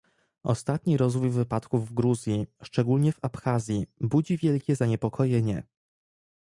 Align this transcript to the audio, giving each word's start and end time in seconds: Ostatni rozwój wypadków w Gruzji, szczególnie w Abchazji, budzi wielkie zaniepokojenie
Ostatni 0.43 0.97
rozwój 0.97 1.29
wypadków 1.29 1.89
w 1.89 1.93
Gruzji, 1.93 2.47
szczególnie 2.63 3.11
w 3.11 3.25
Abchazji, 3.25 3.87
budzi 3.99 4.37
wielkie 4.37 4.75
zaniepokojenie 4.75 5.63